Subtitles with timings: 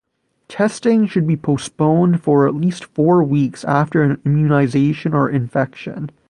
[0.47, 6.09] Testing should be postponed for at least four weeks after an immunization or infection.